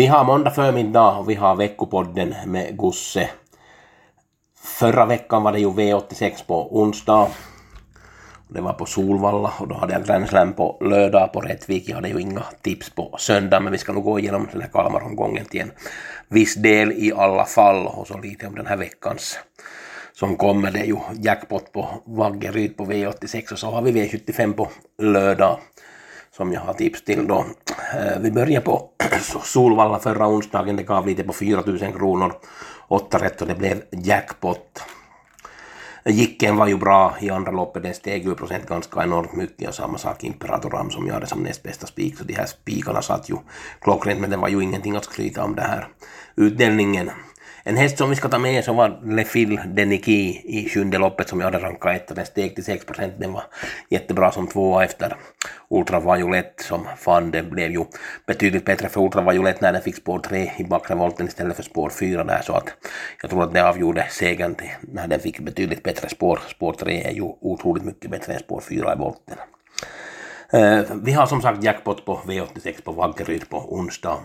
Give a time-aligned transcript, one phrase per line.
[0.00, 3.30] Vi har måndag förmiddag och vi har veckopodden med Gusse.
[4.60, 7.28] Förra veckan var det ju V86 på onsdag.
[8.48, 11.88] Det var på Solvalla och då hade jag Grand Slam på lördag på Rättvik.
[11.88, 14.68] Jag hade ju inga tips på söndag men vi ska nog gå igenom den här
[14.68, 15.72] Kalmaromgången till en
[16.28, 19.38] viss del i alla fall och så lite om den här veckans
[20.12, 20.70] som kommer.
[20.70, 24.68] Det är ju jackpot på Vaggeryd på V86 och så har vi V75 på
[25.02, 25.58] lördag
[26.40, 27.44] som jag har tips till då.
[27.94, 28.88] Eh, vi börjar på
[29.44, 32.32] Solvalla förra onsdagen, det gav lite på 4000 kronor,
[32.88, 34.82] 8 rätt och det blev jackpot.
[36.04, 39.74] Jicken var ju bra i andra loppet, den steg ju procent ganska enormt mycket och
[39.74, 43.02] samma sak Imperator Ram som jag hade som näst bästa spik, så de här spikarna
[43.02, 43.36] satt ju
[43.80, 45.88] klockrent men det var ju ingenting att skryta om det här
[46.36, 47.10] utdelningen.
[47.64, 51.40] En häst som vi ska ta med så var Lefil Deniki i sjunde loppet som
[51.40, 53.14] jag hade rankat ett och den steg till 6 procent.
[53.18, 53.42] Den var
[53.90, 55.16] jättebra som tvåa efter
[55.70, 57.84] Ultra Violet som fan det blev ju
[58.26, 61.62] betydligt bättre för Ultra Violet när den fick spår 3 i bakre volten istället för
[61.62, 62.74] spår 4 där så att
[63.22, 66.40] jag tror att det avgjorde segern när den fick betydligt bättre spår.
[66.48, 69.36] Spår 3 är ju otroligt mycket bättre än spår 4 i volten.
[70.52, 74.18] Eh, vi har som sagt jackpot på V86 på Vaggeryd på onsdag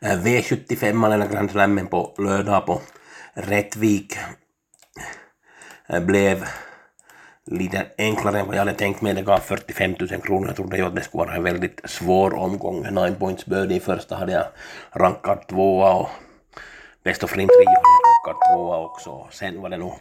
[0.00, 2.80] Eh, V75 eller Grand Slammen på lördag på
[3.34, 4.16] Rättvik
[5.88, 6.44] eh, blev
[7.46, 9.14] lite enklare än vad jag hade tänkt mig.
[9.14, 10.46] Det gav 45 000 kronor.
[10.46, 12.82] Jag trodde ju att det skulle vara en väldigt svår omgång.
[12.82, 14.46] Nine points birdie första hade jag
[14.92, 16.08] rankat tvåa och
[17.04, 19.28] Best of Rim 3 hade jag rankat tvåa också.
[19.30, 19.94] Sen var det nog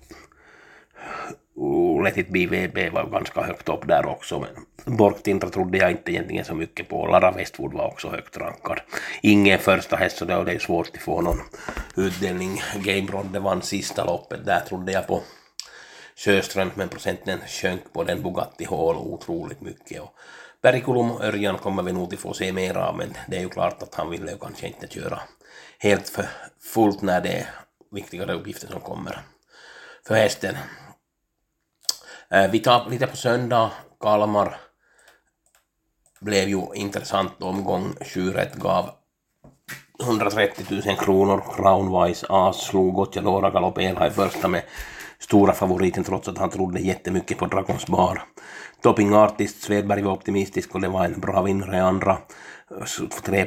[2.04, 6.12] Let it be VB var ganska högt upp där också, men Borgtintra trodde jag inte
[6.12, 7.08] egentligen så mycket på.
[7.08, 8.80] Lara Westwood var också högt rankad.
[9.22, 11.40] Ingen första häst, så det är svårt att få någon
[11.96, 12.62] utdelning.
[12.76, 15.22] Game Rodde vann sista loppet, där trodde jag på
[16.16, 20.02] Sjöström, men procenten sjönk på den Bugatti Hall otroligt mycket.
[20.02, 20.12] Och
[20.62, 23.50] Perikulum och Örjan kommer vi nog att få se mer av, men det är ju
[23.50, 25.20] klart att han ville kanske inte köra
[25.80, 26.26] helt för
[26.74, 27.50] fullt när det är
[27.92, 29.20] viktigare uppgifter som kommer
[30.08, 30.56] för hästen.
[32.31, 33.72] Eh, vi tar lite på söndag,
[34.02, 34.58] Kalmar
[36.22, 38.90] blev ju intressant omgång, 7 gav
[40.03, 44.63] 130 000 kronor, Crownwise As slog Gocciadora Galopera i första med
[45.19, 48.24] stora favoriten trots att han trodde jättemycket på Dragons Bar.
[48.81, 52.18] Topping Artist, Svedberg var optimistisk och det var en bra vinnare i andra.
[53.24, 53.46] 3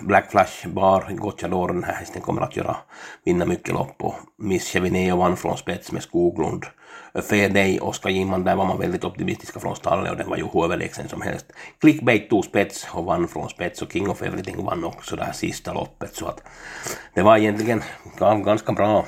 [0.00, 2.76] Black Flash Bar, Gocciador, den här hästen kommer att göra,
[3.24, 6.64] vinna mycket lopp och Miss Chevineo vann från spets med Skoglund.
[7.28, 10.46] Fair Day, Oskar Jimman, där var man väldigt optimistiska från stallet och den var ju
[10.52, 11.46] hur överlägsen som helst.
[11.80, 15.32] Clickbait tog spets och vann från spets och King of Everything vann också det här
[15.32, 16.42] sista loppet så att
[17.14, 17.82] det var egentligen
[18.44, 19.06] ganska bra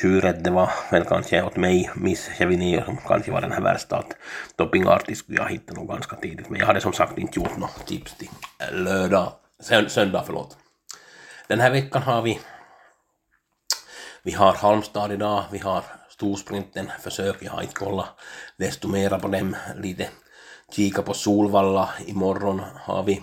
[0.00, 0.44] tjuret.
[0.44, 4.16] Det var väl kanske åt mig, Miss Chevinio, som kanske var den här värsta att
[4.56, 7.56] Topping Artist skulle jag hitta nog ganska tidigt men jag hade som sagt inte gjort
[7.56, 8.28] något tips till
[8.92, 9.32] lördag,
[9.88, 10.56] söndag förlåt.
[11.48, 12.40] Den här veckan har vi
[14.22, 18.08] vi har Halmstad idag, vi har storsprinten försök, jag har inte kollat
[18.56, 20.08] desto mera på dem, lite
[20.72, 23.22] kika på Solvalla, imorgon har vi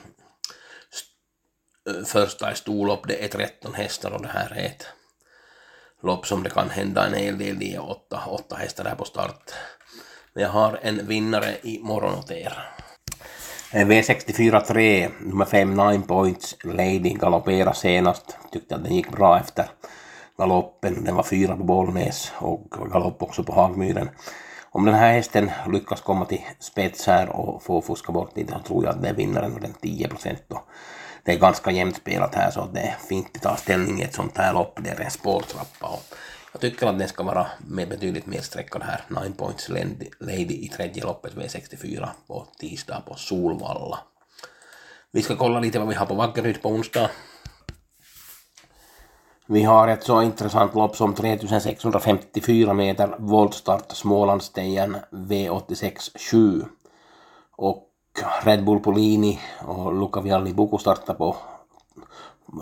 [2.06, 4.86] första i storlopp, det är 13 hästar och det här är ett
[6.02, 9.54] lopp som det kan hända en hel del i, åtta, åtta hästar där på start.
[10.34, 12.80] Men jag har en vinnare i morgon åt er.
[13.74, 19.40] Eh, V64 3, nummer 5, 9 points, Lady galopperade senast, tyckte att den gick bra
[19.40, 19.66] efter
[20.38, 21.04] galoppen.
[21.04, 24.10] Den var fyra på Bollnäs och galopp också på Hagmyren.
[24.72, 28.60] Om den här hästen lyckas komma till spets här och få fuska bort lite så
[28.60, 30.64] tror jag att det är vinnaren och den 10 procent då.
[31.24, 34.14] Det är ganska jämnt spelat här så det är fint att ta ställning i ett
[34.14, 34.80] sånt här lopp.
[34.82, 36.04] Det är en spårtrappa och
[36.52, 39.04] jag tycker att den ska vara med betydligt mer sträckor här.
[39.08, 39.70] Nine points
[40.20, 44.00] lady i tredje loppet V64 på tisdag på Solvalla.
[45.12, 47.10] Vi ska kolla lite vad vi har på Vaggeryd på onsdag.
[49.46, 56.64] Vi har ett så intressant lopp som 3654 meter voltstart Smålandstejen V86 7.
[57.56, 57.90] Och
[58.44, 61.36] Red Bull Polini och Luca Vialli Buku startar på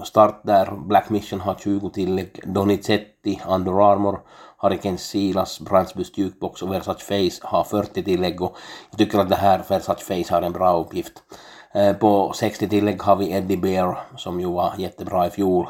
[0.03, 0.71] start där.
[0.71, 2.41] Black Mission har 20 tillägg.
[2.45, 4.19] Donizetti, Under Armour
[4.59, 8.57] Hurricane Silas, Brandsbys Jukebox och Versace Face har 40 tillägg och
[8.89, 11.23] jag tycker att det här Versace Face har en bra uppgift.
[11.73, 15.67] Eh, på 60 tillägg har vi Eddie Bear som ju var jättebra i fjol.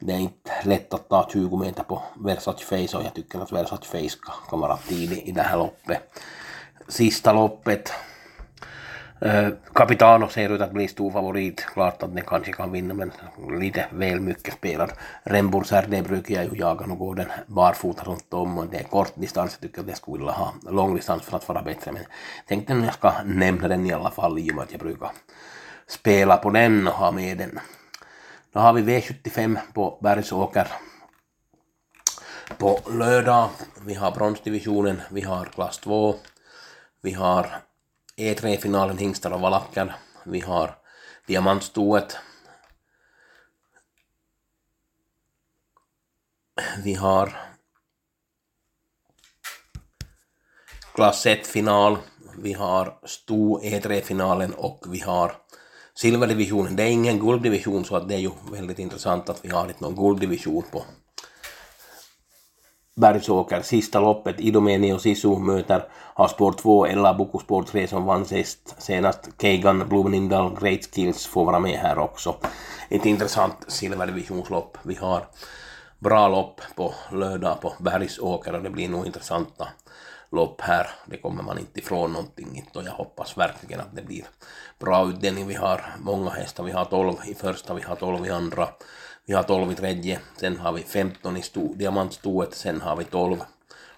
[0.00, 3.52] Det är inte lätt att ta 20 meter på Versace Face och jag tycker att
[3.52, 4.16] Versace Face
[4.50, 6.00] kan vara tidig i det här loppet.
[6.88, 7.92] Sista loppet
[9.24, 11.60] Eh, Capitano ser ut att bli stor favorit.
[11.60, 13.12] Klart att den kanske kan vinna men
[13.60, 14.92] lite väl mycket spelad.
[15.22, 18.84] Rembursär det brukar jag ju jaga och gå den barfota runt om och det är
[18.84, 19.52] kort distans.
[19.52, 22.02] Jag tycker att jag skulle vilja ha långdistans för att vara bättre men
[22.46, 25.10] tänkte att jag ska nämna den i alla fall i och med att jag brukar
[25.86, 27.60] spela på den och ha med den.
[28.52, 30.66] Då har vi V75 på Bergsåker
[32.58, 33.48] på lördag.
[33.86, 36.14] Vi har bronsdivisionen, vi har klass 2,
[37.02, 37.46] vi har
[38.16, 39.94] E3-finalen hingstar och valacker.
[40.24, 40.78] Vi har
[41.26, 42.16] diamantstoet.
[46.84, 47.36] Vi har
[50.94, 51.98] klass 1-final.
[52.38, 55.36] Vi har stor E3-finalen och vi har
[55.94, 56.76] silverdivisionen.
[56.76, 59.84] Det är ingen gulddivision så att det är ju väldigt intressant att vi har inte
[59.84, 60.84] någon gulddivision på
[62.94, 68.04] Bergsåker, sista loppet, Idomeni och Sisu möter har spår 2, Ella Boko spår 3 som
[68.04, 72.34] vann sist, senast Keigan, Blomendal, Great Skills får vara med här också.
[72.88, 74.78] Ett intressant silverdivisionslopp.
[74.82, 75.22] Vi har
[75.98, 79.68] bra lopp på lördag på Bergsåker och det blir nog intressanta
[80.32, 80.90] lopp här.
[81.06, 84.24] Det kommer man inte ifrån någonting och jag hoppas verkligen att det blir
[84.78, 85.46] bra utdelning.
[85.46, 88.68] Vi har många hästar, vi har 12 i första, vi har 12 i andra.
[89.26, 91.42] Vi har 12 i tredje, sen har vi 15 i
[91.74, 93.42] diamantstoet, sen har vi 12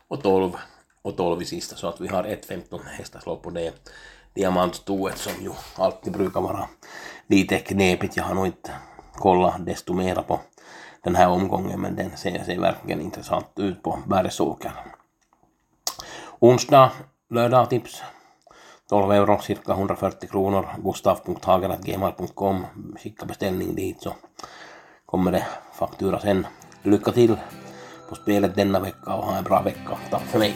[0.08, 0.56] och 12
[1.02, 3.72] och 12 i sista så att vi har ett 15 hästars lopp och det är
[4.34, 6.68] diamantstoet som ju alltid brukar vara
[7.26, 8.16] lite knepigt.
[8.16, 8.72] Jag har nog inte
[9.12, 10.40] kollat desto mera på
[11.02, 14.72] den här omgången men den ser, ser verkligen intressant ut på Bergsåker.
[16.44, 16.92] Onsdag,
[17.30, 18.02] lördag tips
[18.88, 22.64] 12 euro, cirka 140 kronor, gustav.hager.gmail.com,
[22.98, 24.14] skicka beställning dit så
[25.06, 25.46] kommer det
[25.78, 26.46] faktura sen.
[26.82, 27.36] Lycka till
[28.08, 29.98] på spelet denna vecka och ha en bra vecka.
[30.10, 30.54] Tack för mig.